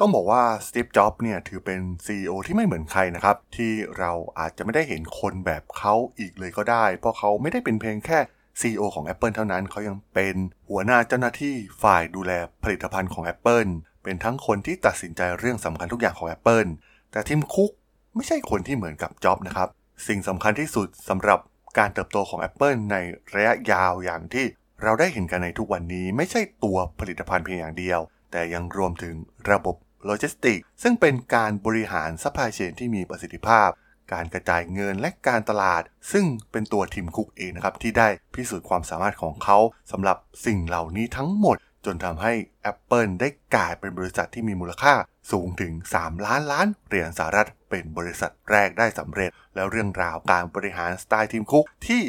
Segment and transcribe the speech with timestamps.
[0.00, 8.18] ต้องบอกว่าสตีฟจ็อบส์เนี่ยถือเป็น CEO ที่ไม่เหมือนใครนะครับ ที่เราอาจจะไม่ได้เห็นคนแบบเขาอีกเลยก็ได้ เพราะเขาไม่ได้เป็นเพียงแค่
[8.60, 10.36] CEO ของ Apple เท่านั้นเขายังเป็น
[10.68, 12.32] หัวหน้าเจ้าหน้าที่ฝ่ายดูแล
[12.62, 13.70] ผลิตภัณฑ์ของ Apple
[14.02, 16.68] เป็นทั้งคนที่ตัดสินใจเรื่องสำคัญทุกอย่างของ Apple
[17.12, 17.70] แต่ทิมคุก
[18.14, 19.68] ไม่ใช่คนที่เหมือนกับจ็อบนะครับ
[20.08, 21.38] สิ่งสำคัญที่สุดสำหรับ
[21.78, 22.96] การเติบโตของ Apple ใน
[23.34, 24.46] ระยะยาวอย่างที่
[24.82, 29.14] เราได้เห็นกันในทุกวันนี้ไม่ใช่ตัวผลิตภัณฑ์เพียงอย่างเดียว แต่ยังรวมถึง
[29.50, 29.76] ระบบ
[30.06, 33.70] โลจิสติกส์ซึ่งเป็นการบริหาร supply chain ที่มีประสิทธิภาพ
[34.12, 39.58] การกระจายเงินและการตลาด ซึ่งเป็นตัว Tim Cook เองนะครับ ที่ได้พิสูจน์ความสามารถของเขา
[39.92, 40.16] สำหรับ
[40.46, 42.32] สิ่งเหล่านี้ทั้งหมด จนทำให้
[42.72, 44.94] Apple ได้กลายเป็นบริษัทที่มีมูลค่า
[45.32, 52.02] สูงถึง 3 ล้านล้านเหรียญสหรัฐ เป็นบริษัทแรกได้สำเร็จ แล้วเรื่องราวการบริหารสไตล์ Tim Cook ที่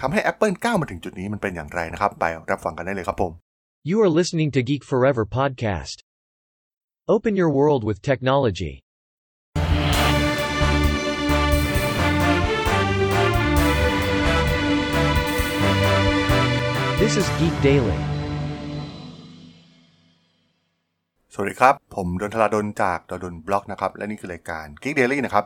[0.00, 3.32] ทำให้ Apple ก้าวมาถึงจุดนี้มันเป็นอย่างไรนะครับ ไปรับฟังกันได้เลยครับผม
[3.90, 5.96] You are listening to Geek Forever podcast.
[7.10, 8.74] Open your world with technology.
[17.00, 17.98] This is Geek Daily.
[21.32, 25.44] สวัสดีครับ ผมดนทลาดนจากดนบล็อกนะครับ และนี่คือรายการ Geek Daily นะครับ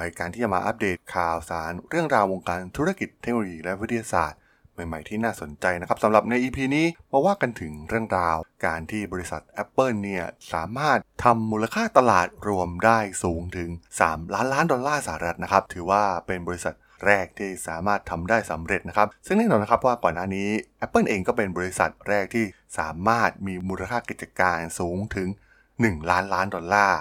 [0.00, 13.70] รายการที่จะมาอัปเดตข่าวสารเรื่องราววงการธุรกิจเทคโนโลยีและวิทยาศาสตร์ใหม่ๆที่น่าสนใจนะครับสำหรับใน EP นี้มาว่ากันถึงเรื่องราว การที่บริษัท Apple เนี่ยสามารถทำมูลค่าตลาดรวมได้สูงถึง
[14.02, 16.74] 3 ล้านล้านดอลลาร์สหรัฐนะครับถือว่าเป็นบริษัท
[17.06, 20.48] แรกที่สามารถทำได้สำเร็จนะครับ ซึ่งแน่นอนนะครับว่าก่อนหน้านี้
[20.84, 22.44] Apple เองก็เป็นบริษัทแรกที่
[22.78, 25.28] สามารถมีมูลค่ากิจการสูงถึง
[25.68, 27.00] 1 ล้านล้านดอลลาร์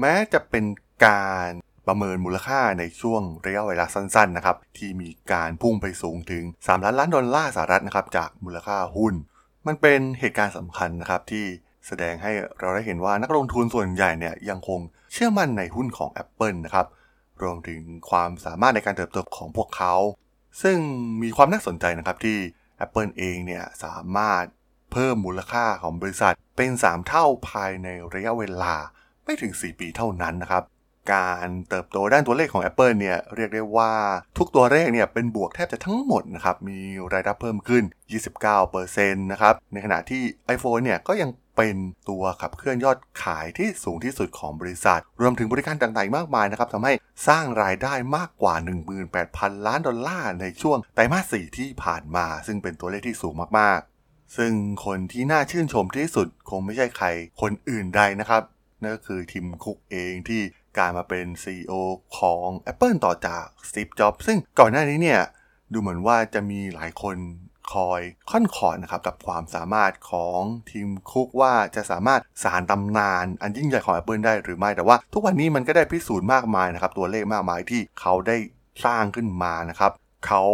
[0.00, 0.64] แม้จะเป็น
[1.06, 1.50] การ
[1.86, 9.14] ประเมินมูลค่าในช่วงระยะเวลาสั้นๆนะครับที่มีการพุ่งไปสูงถึง 3 ล้านล้านดอลลาร์สหรัฐนะครับจากมูลค่าหุ้น
[9.66, 11.44] มันเป็นเหตุการณ์สำคัญนะครับที่
[11.86, 14.80] แสดงให้เราได้เห็นว่านักลงทุนส่วนใหญ่เนี่ยยังคง
[15.12, 16.86] เชื่อมั่นในหุ้นของ Apple นะครับ
[17.42, 19.94] รวมถึงความสามารถในการเติบโตของพวกเขา
[20.62, 20.78] ซึ่ง
[21.22, 22.38] มีความน่าสนใจนะครับที่
[22.84, 24.44] Apple เองเนี่ยสามารถ
[24.92, 28.74] เพิ่มมูลค่าของบริษัทเป็น 3 เท่าภายในระยะเวลา
[29.24, 30.62] ไม่ถึง 4 ปีเท่านั้นนะครับ
[31.12, 33.92] การเติบโตด้านตัวเลขของ Apple เนี่ยเรียกได้ว่า
[34.38, 36.78] ทุกตัวเลขเนี่ยเป็นบวกแทบจะทั้งหมดนะครับมี
[37.12, 37.82] รายรับเพิ่มขึ้น
[38.58, 40.22] 29%นะครับในขณะที่
[40.54, 41.76] iPhone เนี่ยก็ยังเป็น
[42.08, 46.92] ตัวขับเคลื่อนยอดขายที่สูงที่สุดของบริษัท รวมถึงบริการต่างๆมากมายนะครับทำให้
[47.28, 48.54] สร้างรายได้มากกว่า
[49.10, 54.52] 18,000 ล้านดอลลาร์ในช่วงไตรมาส 4 ที่ผ่านมา ซึ่งเป็นตัวเลขที่สูงมากๆ ซึ่ง
[54.84, 57.06] คนที่น่าชื่นชมที่สุดคงไม่ใช่ใคร
[57.40, 58.42] คนอื่นใดนะครับ
[58.82, 60.42] นั่นก็คือทิมคุกเองที่
[60.78, 61.72] การมาเป็น CEO
[62.18, 65.20] ของ Apple ต่อจากสตีฟจ็อบซึ่งก่อนหน้านี้เนี่ย
[65.72, 67.16] ดูเหมือนว่าจะมีหลายคน
[67.72, 70.40] คอยค่อนขอดนะครับกับความสามารถของ
[70.70, 78.36] ทีมคุกว่าจะสามารถสารตำนานอันยิ่งใหญ่ของ Apple ได้หรือไม่แต่ว่า ทุกวันนี้มันก็ได้พิสูจน์มากมายนะครับ ตัวเลขมากมายที่เขาได้
[78.84, 79.92] สร้างขึ้นมานะครับ
[80.26, 80.44] เขา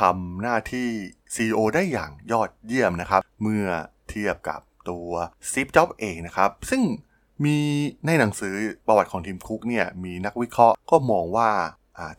[0.00, 0.88] ทำหน้าที่
[1.34, 3.66] CEO ได้อย่างยอดเยี่ยมนะครับ เมื่อ
[4.08, 4.60] เทียบกับ
[4.90, 5.10] ตัว
[5.50, 6.82] ซีฟจ็อบเองนะครับ ซึ่ง
[7.44, 7.58] มี
[8.06, 8.54] ในหนังสือ
[8.86, 11.50] ประวัติของทีมคุกเนี่ยมีนักวิเคราะห์ก็มองว่า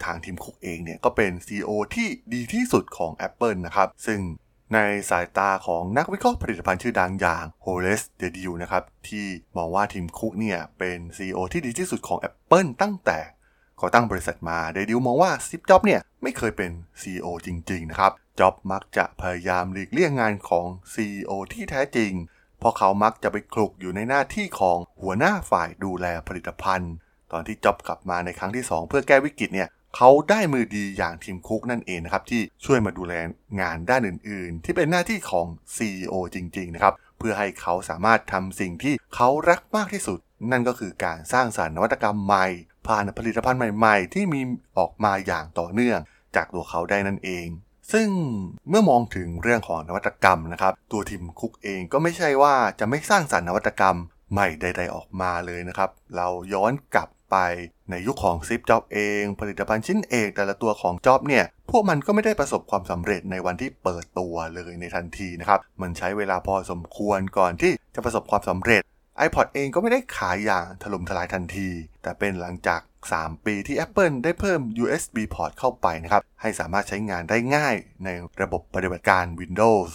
[0.04, 4.20] ทางทีมคุกเองเนี่ยก็เป็น CEO ที่ดีที่สุดของ Apple นะครับ ซึ่ง
[4.74, 4.80] ใน
[5.10, 9.26] สายตาของนักวิเคราะห์ผลิตภัณฑ์ชื่อดังอย่างโฮเลสเดดิวนะครับ ที่
[9.58, 13.20] มองว่าทีมคุกเนี่ยเป็น CEO ที่ดีที่สุดของ Apple ตั้งแต่
[13.82, 16.72] ก่อตั้งบริษัทมาเดดิวมองว่าซิปจ็อบเนี่ยไม่เคยเป็น
[17.02, 22.12] CEO จริง ๆ นะครับจ็อบมักจะพยายามหลีกเลี่ยงงานของ CEO ที่แท้จริง
[22.62, 26.94] เพราะเขามักจะไปคลุกอยู่ในหน้าที่ของหัวหน้าฝ่ายดูแลผลิตภัณฑ์
[27.32, 33.14] ตอนที่จ็อบกลับมาในครั้งที่ 2 เพื่อแก้วิกฤตเนี่ยเขาได้มือดีอย่างทีมคุกนั่นเองนะครับที่ช่วยมาดูแล
[33.62, 40.20] งานด้านอื่น ๆ ที่เป็นหน้าที่ของ CEO จริง ๆ นะครับ เพื่อให้เขาสามารถทำสิ่งที่เขารักมากที่สุด
[40.52, 42.46] นั่นก็คือการสร้างสารรค์นวัตกรรมใหม่
[42.88, 44.42] ผ่านผลิตภัณฑ์ใหม่ ๆ ที่มี
[44.78, 46.00] ออกมาอย่างต่อเนื่อง
[46.36, 47.48] จากตัวเขาได้นั่นเอง
[47.94, 48.08] ซึ่ง
[48.70, 53.98] เมื่อมองถึงเรื่องของนวัตกรรมนะครับ ตัวทีมคุกเองก็ไม่ใช่ว่าจะไม่สร้างสารรค์นวัตกรรม
[54.34, 57.38] ใหม่ใด ๆออกมาเลยนะครับ เราย้อนกลับไป
[57.90, 68.82] ในยุคของซิปจ็อบเอง ผลิตภัณฑ์ชิ้นเอกแต่ละตัวของจ็อบเนี่ย พวกมันก็ไม่ได้ประสบความสำเร็จในวันที่เปิดตัวเลยในทันทีนะครับ มันใช้เวลาพอสมควรก่อนที่จะประสบความสำเร็จ
[69.26, 71.70] iPod เองก็ไม่ได้ขายอย่างถล่มทลายทันที
[72.04, 72.82] แต่เป็นหลังจาก
[73.22, 78.10] 3 ปีที่ Apple ได้เพิ่ม USB port เข้าไปนะครับให้สามารถใช้งานได้ง่ายใน
[78.42, 79.92] ระบบปฏิบัติการ Windows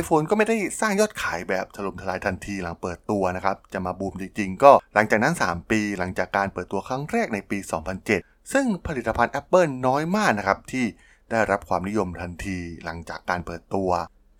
[0.00, 7.58] iPhone ก็ไม่ได้สร้างยอดขายแบบถล่มทลายทันทีหลังเปิดตัวนะครับ จะมาบูมจริงๆ ก็หลังจากนั้น 3 ปีหลังจากการเปิดตัวครั้งแรกในปี
[8.04, 10.86] 2007 ซึ่งผลิตภัณฑ์ Apple น้อยมากนะครับ ที่
[11.30, 13.90] ได้รับความนิยมทันทีหลังจากการเปิดตัว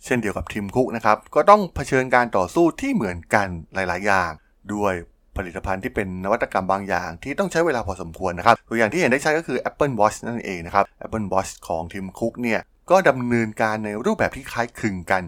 [0.04, 4.30] เช่นเดียวกับทีมคุกนะครับ ก็ต้องเผชิญการต่อสู้ที่เหมือนกันหลายๆ อย่าง
[4.74, 4.94] ด้วย
[5.38, 12.60] ผลิตภัณฑ์ที่เป็นนวัตกรรมบางอย่าง ที่ต้องใช้เวลาพอสมควรนะครับตัวอย่างที่เห็นได้ชัดก็คือ Apple Watch นั่นเองนะครับ Apple Watch ของทีมคุกเนี่ย
[12.90, 15.22] ก็ดำเนินการในรูปแบบที่คล้ายคลึงกัน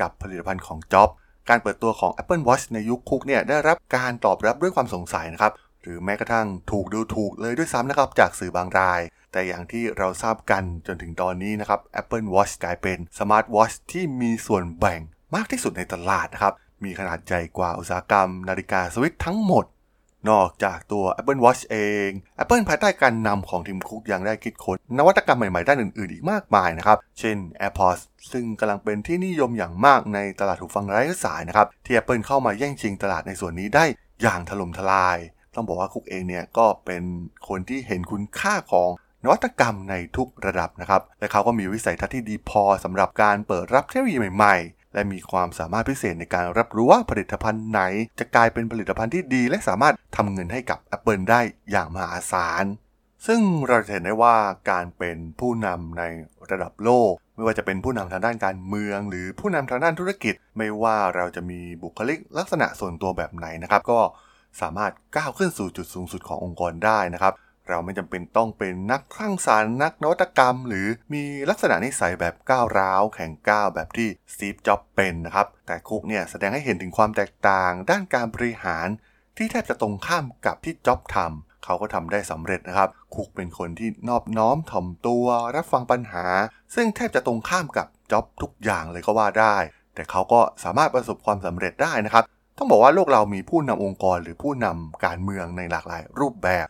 [0.00, 1.08] กับผลิตภัณฑ์ของจ็อบ
[1.48, 9.00] การเปิดตัวของ Apple Watch ในยุคคุกเนี่ยได้รับการตอบรับด้วยความสงสัยนะครับหรือแม้กระทั่งถูกดูถูกเลยด้วยซ้ำนะครับจากสื่อบางราย
[9.32, 15.00] แต่อย่างที่เราทราบกันจนถึงตอนนี้นะครับ Apple Watch กลายเป็นสมาร์ทวอชที่มีส่วนแบ่ง
[15.34, 16.52] มากที่สุดในตลาดนะครับ
[16.84, 19.64] มีขนาดใหญ่กว่าอุตสาหกรรมนาฬิกาสวิตทั้งหมด
[20.30, 21.76] นอกจากตัว Apple Watch เอ
[22.06, 22.08] ง
[22.42, 28.00] Apple ภายใต้การนำของทีมคุกยังได้คิดค้นนวัตกรรมใหม่ๆด้านอื่นๆ อีกมากมายนะครับ เช่น AirPods
[28.32, 33.84] ซึ่งกำลังเป็นที่นิยมอย่างมากในตลาดหูฟังไร้สายนะครับ ที่ Apple เข้ามาแย่งชิงตลาดในส่วนนี้ได้
[34.22, 35.18] อย่างถล่มทลาย
[35.54, 37.02] ต้องบอกว่าคุกเองเนี่ยก็เป็น
[37.48, 38.90] คนที่เห็นคุณค่าของ
[39.24, 47.82] นวัตกรรมในทุกระดับนะครับ และเขาก็มีวิสัยทัศน์ที่ดีพอสำหรับการเปิดรับเทคโนโลยีใหม่ๆ และมีความสามารถพิเศษในการรับรู้ว่าผลิตภัณฑ์ไหน
[48.18, 51.40] จะกลายเป็นผลิตภัณฑ์ที่ดี และสามารถทำเงินให้กับ Apple ได้
[51.70, 52.64] อย่างมหาศาล
[53.26, 54.36] ซึ่งเราจะเห็นได้ว่า
[54.70, 56.02] การเป็นผู้นำใน
[56.50, 64.00] ระดับโลก ไม่ว่าจะเป็นผู้นำทางด้านการเมือง หรือผู้นำทางด้านธุรกิจ ไม่ว่าเราจะมีบุคลิกลักษณะส่วนตัวแบบไหนนะครับ ก็
[64.60, 67.32] สามารถก้าวขึ้นสู่จุดสูงสุดขององค์กรได้นะครับ
[67.68, 78.88] เราไม่จำเป็นต้องเป็นนักคลั่งสารนักนวัตกรรม หรือมีลักษณะนิสัยแบบก้าวร้าว แข่งก้าวแบบที่สตีฟจ็อบเป็นนะครับ แต่คุกเนี่ยแสดงให้เห็นถึงความแตกต่าง ด้านการบริหาร
[79.36, 85.26] ที่แทบจะตรงข้ามกับที่จ็อบทำเขาก็ทำได้สำเร็จนะครับ คุกเป็นคนที่นอบน้อมถ่อมตัว
[85.56, 86.26] รับฟังปัญหา
[86.74, 89.56] ซึ่งแทบจะตรงข้ามกับจ็อบทุกอย่างเลยก็ว่าได้
[89.94, 92.24] แต่เขาก็สามารถประสบความสำเร็จได้นะครับ
[92.58, 96.66] ต้องบอกว่าโลกเรามีผู้นำองค์กรหรือผู้นำการเมืองในหลากหลายรูปแบบ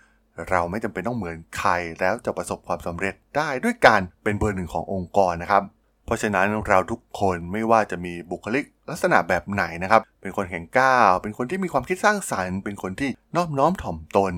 [0.50, 5.62] เราไม่จำเป็นต้องเหมือนใครแล้วจะประสบความสำเร็จได้ด้วยการเป็นเบอร์หนึ่งขององค์กรนะครับ
[6.06, 14.34] เพราะฉะนั้นเราทุกคนไม่ว่าจะมีบุคลิกลักษณะแบบไหนนะครับ เป็นคนแข็งก้าว เป็นคนที่มีความคิดสร้างสรรค์ เป็นคนที่นอบน้อมถ่อมตน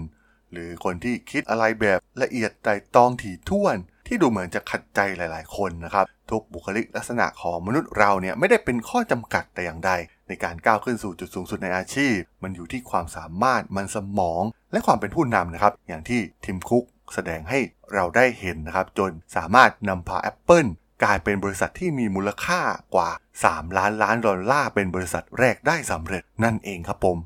[0.52, 9.90] หรือคนที่คิดอะไรแบบละเอียดไตรตองถี่ถ้วน ที่ดูเหมือนจะขัดใจหลาย ๆ คนนะครับ ทุกบุคลิกลักษณะของมนุษย์เราเนี่ยไม่ได้เป็นข้อจำกัดแต่อย่างใด
[10.28, 14.42] ในการก้าวขึ้นสู่จุดสูงสุดในอาชีพ มันอยู่ที่ความสามารถมันสมอง
[14.72, 16.84] และความเป็นผู้นำนะครับ อย่างที่ทิมคุก
[17.14, 17.58] แสดงให้
[17.94, 20.68] เราได้เห็นนะครับ จนสามารถนำพา Apple
[21.02, 22.60] กลายเป็นบริษัทที่มีมูลค่า
[22.94, 23.10] กว่า
[23.44, 27.16] 3 ล้านล้านดอลลาร์เป็นบริษัทแรกได้สำเร็จนั่นเองครับผม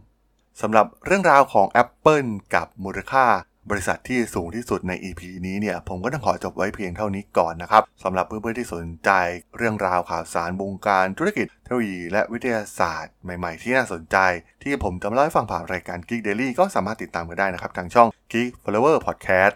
[0.60, 3.26] สำหรับเรื่องราวของ Apple กับมูลค่า
[3.70, 9.10] บริษัทที่สูงที่สุดใน EP นี้เนี่ยผมก็ต้องขอจบไว้เพียงเท่านี้ก่อนนะครับสำหรับเพื่อนๆที่สนใจ
[9.56, 14.16] เรื่องราวข่าวสารวงการธุรกิจเทคโนโลยีและวิทยาศาสตร์ใหม่ๆ ที่น่าสนใจ
[14.62, 19.54] ที่ผมจะมาเล่าให้ฟังผ่านรายการ Geek Daily ก็สามารถติดตามกันได้นะครับ ทางช่อง Geek Flower Podcast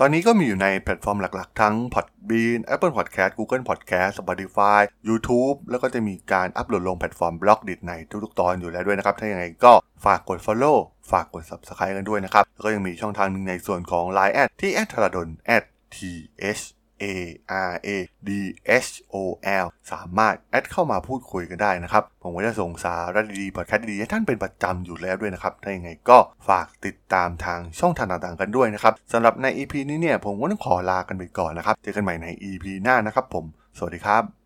[0.00, 7.92] ตอนนี้ก็มีอยู่ในแพลตฟอร์มหลักๆ ทั้ง Podbean Apple Podcast Google Podcast Spotify YouTube แล้วก็จะมีการอัปโหลดลงแพลตฟอร์ม Blockdit ใน
[8.24, 9.72] ทุกๆ ตอนอยู่แล้วด้วยนะครับ ถ้าอย่างไรก็
[10.04, 10.78] ฝากกด Follow
[11.10, 15.28] ฝากกด Subscribe กันด้วยนะครับ แล้วก็ยังมีช่องทางหนึ่งในส่วนของ Line แอดที่แอดธราดล
[15.94, 15.96] t
[16.58, 16.62] h
[17.02, 17.04] a
[17.70, 17.88] r a
[18.28, 18.30] d
[18.86, 19.16] h o
[19.64, 26.18] l สามารถ add เข้ามาพูดคุยกันได้นะครับ ผมก็จะส่งสาระดีๆพอดแคสต์ดีๆให้ท่านเป็นประจำอยู่แล้วด้วยนะครับ ถ้าอย่างไรก็
[26.48, 33.44] ฝากติดตามทางช่องทางต่างๆกันด้วยนะครับสำหรับใน EP นี้เนี่ยผมก็ต้องขอลากันไปก่อนนะครับ เจอกันใหม่ใน EP หน้านะครับผม
[33.78, 34.43] สวัสดีครับ